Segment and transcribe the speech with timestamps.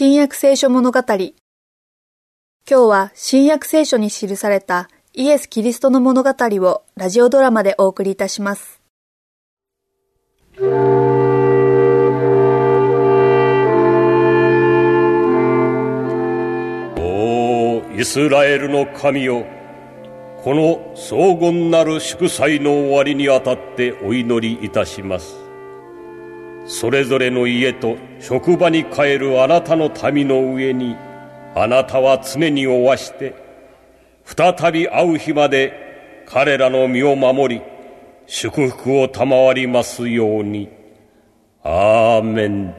[0.00, 1.00] 新約聖書物語。
[1.00, 1.32] 今
[2.68, 8.80] 日は新約聖書に記されたイエス・キリストの物語をラジオドラマでお送りいたします。
[16.96, 19.44] おイスラエルの神よ
[20.44, 25.47] この荘厳なる祝祭の終わりにあたってお祈りいたします
[26.68, 30.96] それぞれの家と職場に帰るあなたの民の上に
[31.56, 33.34] あなたは常におわして
[34.24, 37.62] 再び会う日まで彼らの身を守り
[38.30, 40.68] 祝福を賜りますように。
[41.62, 42.74] アーメン。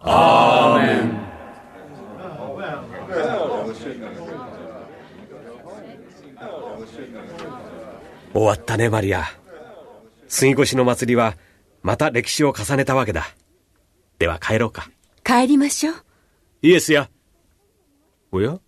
[0.00, 1.26] アーメン。
[8.32, 9.24] 終わったねマリア。
[10.26, 11.36] 杉越の祭りは
[11.86, 13.28] また歴史を重ねたわけだ。
[14.18, 14.90] では帰ろうか。
[15.22, 15.94] 帰りましょう。
[16.62, 17.08] イエスや。
[18.32, 18.58] おや？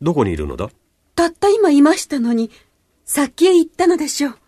[0.00, 0.70] どこにいるのだ？
[1.16, 2.52] たった今いましたのに、
[3.04, 4.38] さっきへ行ったのでしょう。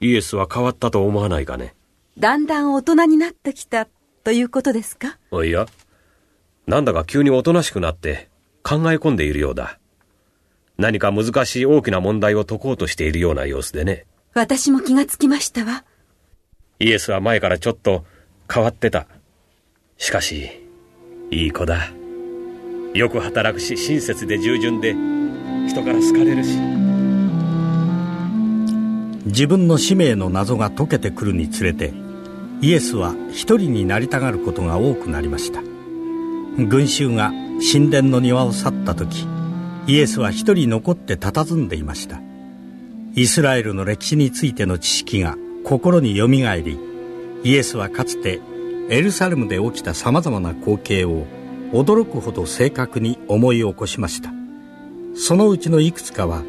[0.00, 1.76] イエスは変わったと思わないかね？
[2.18, 3.86] だんだん大人になってきた
[4.24, 5.16] ということですか？
[5.44, 5.66] いや、
[6.66, 8.30] なんだか急におとなしくなって
[8.64, 9.78] 考え込んでいるようだ。
[10.76, 14.06] 何か難しい大きな問題を解こうとしているような様子でね。
[14.34, 15.84] 私も気がつきましたわ。
[16.78, 18.04] イエスは前からちょっと
[18.52, 19.06] 変わってた。
[19.96, 20.50] しかし、
[21.30, 21.88] いい子だ。
[22.92, 24.94] よく働くし、親切で従順で、
[25.68, 26.58] 人から好かれるし。
[29.24, 31.94] 自分の使命の謎が解けてくるにつれて、
[32.60, 35.62] イエスは一人になりたがることが多くなりました。
[36.58, 37.32] 群衆が
[37.72, 39.26] 神殿の庭を去った時、
[39.86, 42.20] イエスは一人残って佇んでいました。
[43.14, 45.36] イスラエルの歴史についての知識が
[45.66, 46.78] 心によみがえり
[47.42, 48.40] イエスはかつて
[48.88, 51.26] エルサレムで起きたさまざまな光景を
[51.72, 54.30] 驚くほど正確に思い起こしました。
[55.16, 56.44] そのうちのいくつかは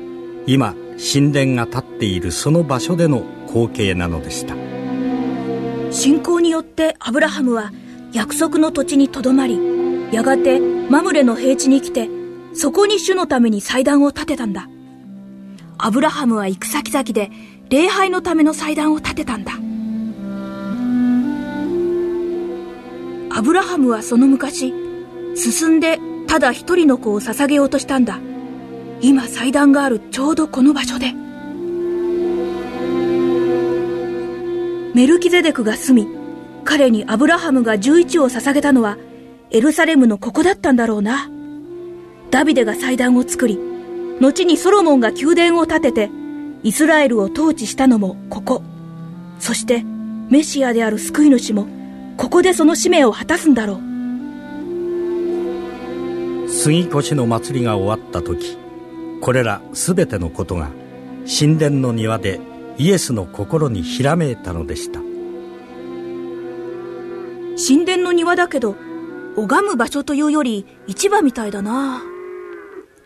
[0.45, 0.75] 今
[1.13, 4.53] 神殿が立っているその場所での光景なのでした。
[5.91, 7.71] 信仰によってアブラハムは
[8.13, 9.59] 約束の土地にとどまり
[10.11, 12.07] やがてマムレの平地に来て
[12.53, 14.69] そこに主のために祭壇を建てたんだ。
[15.79, 17.31] アブラハムは行く先々で
[17.69, 19.53] 礼拝のための祭壇を建てたんだ。
[23.29, 24.73] アブラハムはその昔
[25.35, 28.19] 進んでただ一人の子を捧げようとしたんだ。
[29.01, 31.13] 今祭壇があるちょうどこの場所で。
[34.95, 36.11] メルキゼデクが住み
[36.63, 38.97] 彼にアブラハムが11を捧げたのは
[39.51, 41.29] エルサレムのここだったんだろうな。
[42.31, 43.59] ダビデが祭壇を作り
[44.19, 46.09] 後にソロモンが宮殿を建てて
[46.63, 48.63] イスラエルを統治したのもここ。
[49.39, 49.83] そして
[50.29, 51.67] メシアである救い主も
[52.17, 53.79] ここでその使命を果たすんだろう。
[56.49, 58.57] 杉越の祭りが終わった時、
[59.21, 60.69] これらすべてのことが
[61.27, 62.39] 神殿の庭で
[62.77, 64.99] イエスの心にひらめいたのでした。
[67.57, 68.75] 神殿の庭だけど、
[69.35, 72.01] 拝む場所というより市場みたいだな。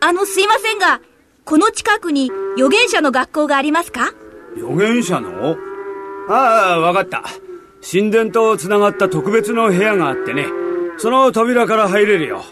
[0.00, 1.00] あの、すいませんが、
[1.44, 4.14] この近くに預言者の学校がありますか？
[4.56, 5.56] 預言者の？
[6.28, 7.24] ああ、わかった。
[7.82, 10.46] 神殿と繋がった特別の部屋があってね。
[10.98, 12.44] その扉から入れるよ。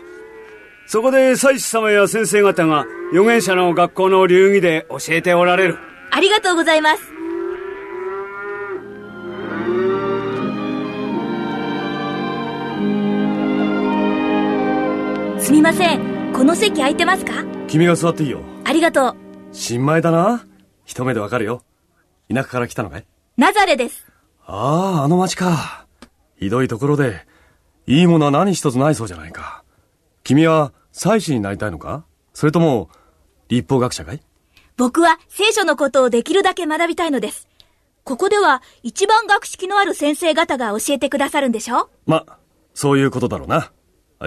[0.86, 5.78] そこで祭司様や先生方が預言者の学校の流儀で教えておられる。
[6.10, 7.02] ありがとうございます。
[15.46, 16.32] すみません。
[16.32, 17.44] この席空いてますか？
[17.68, 18.42] 君が座っていいよ。
[18.70, 19.16] ありがとう。
[19.50, 20.46] 新米だな。
[20.84, 21.64] 一目でわかるよ。
[22.32, 23.06] 田舎から来たのかい？
[23.36, 24.06] ナザレです。
[24.46, 25.88] ああ、あの町か。
[26.36, 27.26] ひどいところで、
[27.88, 29.64] いいものは何一つないそうじゃないか。
[30.22, 32.04] 君は祭司になりたいのか？
[32.32, 32.90] それとも、
[33.48, 34.22] 立法学者かい？
[34.76, 37.48] 僕は聖書のことをできるだけ学びたいのです。
[38.04, 41.90] ここでは一番学識のある先生方が教えてくださるんでしょ？
[42.06, 42.24] ま、
[42.74, 43.72] そういうことだろうな。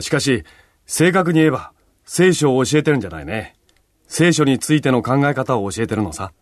[0.01, 0.43] しかし、
[0.85, 1.71] 正確に言えば、
[2.03, 3.55] 聖書を教えてるんじゃないね。
[4.15, 6.33] 聖書についての考え方を教えてるのさ。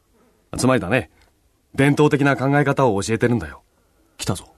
[0.57, 1.09] つまりだね、
[1.73, 3.63] 伝統的な考え方を教えてるんだよ。
[4.17, 4.53] 来たぞ。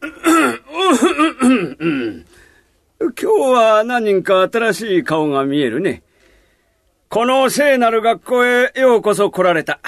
[0.00, 0.12] 今
[3.10, 6.04] 日は何人か新しい顔が見えるね。
[7.08, 9.80] この聖なる学校へようこそ来られた。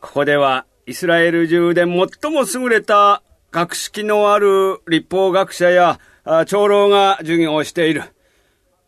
[0.00, 1.90] ここではイスラエル中で最
[2.30, 5.98] も優れた学識のある立法学者や
[6.46, 8.04] 長老が授業をしている。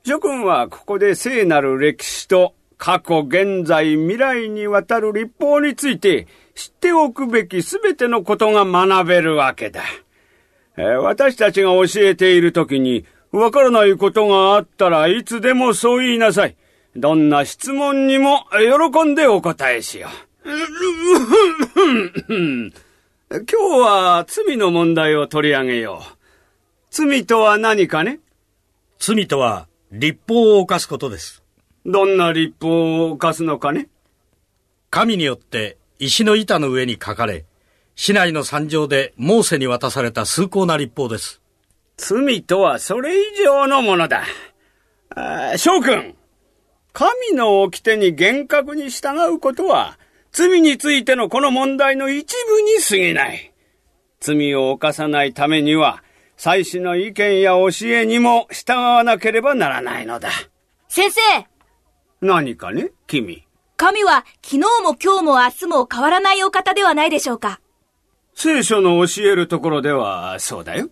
[0.07, 9.83] 諸君はここで聖なる歴史と過去、現在、未来にわたる立法について知っておくべきすべてのことが学べるわけだ。
[10.77, 16.57] 私たちが教えているときに、わからないことがあったらいつでもそう言いなさい。
[16.95, 18.45] どんな質問にも
[18.93, 20.09] 喜んでお答えしよ
[20.45, 20.51] う。
[23.31, 26.07] 今日は罪の問題を取り上げよう。
[26.91, 28.21] 罪とは何かね？
[28.99, 29.67] 罪とは
[29.97, 31.45] 立法を犯すことです。
[31.87, 33.87] どんな立法を犯すのかね？
[34.91, 37.45] 神によって石の板の上に書かれ、
[37.95, 41.41] 市内の山上でモーセに渡された崇高な立法です。
[41.97, 44.25] 罪とはそれ以上のものだ。
[45.57, 46.17] 翔くん、
[46.93, 49.97] 神の掟に厳格に従うことは、
[50.33, 53.53] 罪についてのこの問題の一部に過ぎない。
[54.19, 56.03] 罪を犯さないためには、
[56.37, 60.31] 祭司の意見や教えにも従わなければならないのだ。
[60.89, 61.21] 先生
[62.21, 63.45] 何かね、君。
[63.77, 67.61] 神は昨日も今日も明日も変わらないお方ではないでしょうか。
[68.35, 70.89] 聖書の教えるところではそうだよ。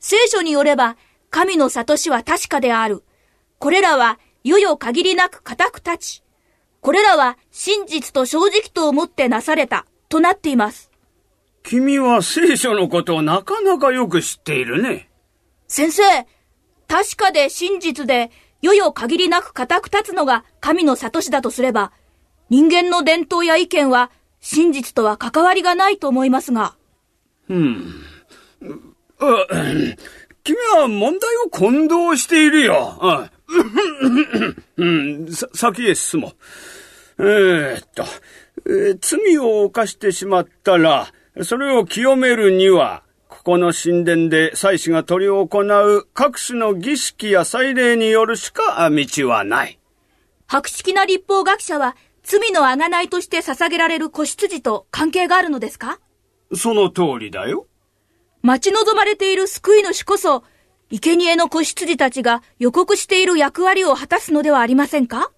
[0.00, 0.96] 聖書によれば、
[1.30, 3.04] 神の悟しは確かである。
[3.58, 6.22] これらは、世々限りなく固く立ち、
[6.82, 10.90] これらは真実と正直と思ってなされた、となっています。
[11.64, 15.08] 君は聖書のことをなかなかよく知っているね。
[15.66, 16.02] 先生、
[16.86, 18.30] 確かで真実で、
[18.60, 21.92] 世々限りなく固く立つのが神の悟しだとすれば、
[22.50, 26.76] 人間の伝統や意見は真実とは関わりがないと思いますが。
[27.48, 27.94] うん。
[30.44, 33.00] 君は問題を混同しているよ。
[34.76, 36.34] うん、さ、先へ進も
[37.18, 37.26] う。
[37.26, 38.04] えー、っと、
[38.66, 41.08] えー、罪を犯してしまったら、
[41.42, 49.80] それを清めるには、ここの神殿で祭司が執り行う各種の儀式や祭礼によるしか道はない。
[50.46, 55.98] 博識な立法学者は、罪の贖いとして捧げられる子羊と関係があるのですか？
[56.54, 57.66] その通りだよ。
[58.42, 60.44] 待ち望まれている救い主こそ、
[60.90, 65.32] 生贄の子羊たちが予告している役割を果たすのではありませんか？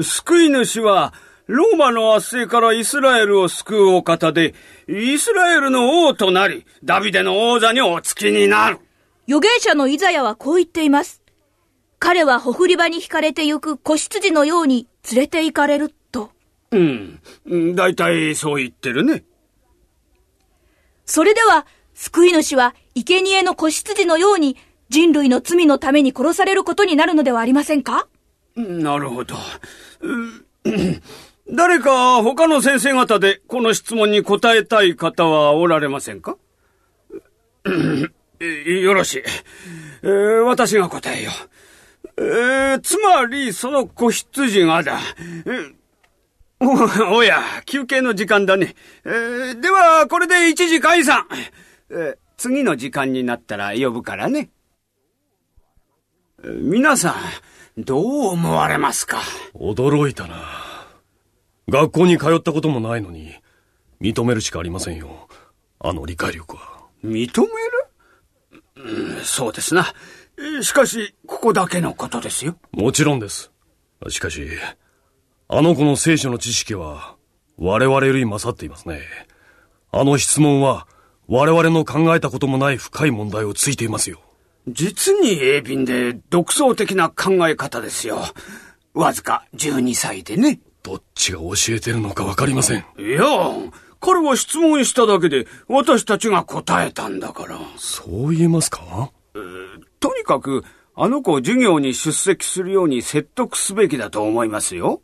[0.00, 1.14] 救い主は、
[1.46, 4.54] ローマの圧政からイスラエルを救うお方で、
[4.88, 8.78] イスラエルの王となり、ダビデの王座にお付きになる。
[9.28, 11.20] 預言者のイザヤはこう言っています。
[11.98, 16.30] 彼はほふり場に惹かれてゆく子羊のように連れて行かれると。
[16.70, 17.20] うん。
[17.74, 19.24] だいたいそう言ってるね。
[21.04, 24.56] それでは、救い主は生贄の子羊のように
[24.88, 28.08] 人類の罪のために殺されることになるのではありませんか？
[28.56, 29.36] なるほど。
[31.54, 36.38] 誰か他の先生方でこの質問に答えたい方はおられませんか？
[38.40, 39.22] よろしい、
[40.02, 41.30] えー、私が答えよ
[42.18, 42.22] う。
[42.24, 44.98] えー、つまり、その子羊がだ。
[46.60, 48.74] お おや、休憩の時間だね。
[49.04, 51.26] えー、では、これで一時解散。
[51.90, 54.50] え次の時間になったら呼ぶからね。
[56.42, 57.14] 皆さ
[57.76, 59.20] ん、どう思われますか？
[59.54, 60.61] 驚いたな。
[61.72, 63.32] 学校に通ったこともないのに、
[63.98, 65.26] 認めるしかありませんよ。
[65.80, 66.82] あの理解力は。
[67.02, 67.46] 認め
[68.84, 69.94] る、うん、そうですな。
[70.60, 72.56] しかし、ここだけのことですよ。
[72.72, 73.50] もちろんです。
[74.10, 74.46] しかし、
[75.48, 77.16] あの子の聖書の知識は、
[77.56, 79.00] 我々より勝っていますね。
[79.92, 80.86] あの質問は、
[81.26, 84.20] 我々の考えたこともない深い問題をついていますよ。
[84.68, 88.18] 実に鋭敏で独創的な考え方ですよ。
[88.92, 90.60] わずか12歳でね。
[90.82, 92.84] どっちが教えてるのかわかりません。
[92.98, 93.22] いや、
[94.00, 97.58] 彼は質問しただけで私たちが答えたんだから。
[97.76, 105.00] そう言えますか、えー、とにかく、あの子を授業に出席するように説得すべきだと思いますよ。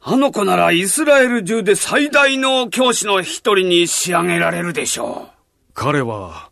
[0.00, 5.38] あの子ならイスラエル中で最大の教師の一人に仕上げられるでしょう。
[5.74, 6.50] 彼は、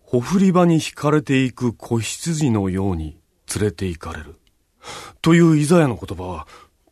[0.00, 3.18] ほふり場に惹かれていく子羊のように
[3.54, 4.36] 連れて行かれる。
[5.22, 6.46] というイザヤの言葉は、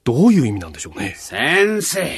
[0.04, 1.14] どういう意味なんでしょうね？
[1.16, 2.10] 先生、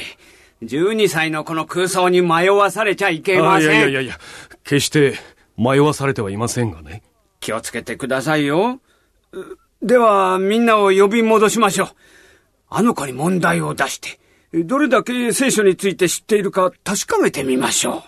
[0.63, 3.69] 12歳のこの空想に迷わされちゃいけません。
[3.69, 4.19] いやいやいやいや、
[4.63, 5.15] 決して
[5.57, 7.03] 迷わされてはいませんがね。
[7.39, 8.79] 気をつけてくださいよ。
[9.83, 11.87] では、みんなを呼び戻しましょう。
[12.69, 14.19] あの子に問題を出して、
[14.63, 18.03] どれだけ聖書について知っているか確かめてみましょう。